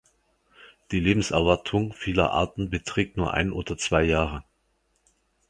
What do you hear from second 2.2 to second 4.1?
Arten beträgt nur ein oder zwei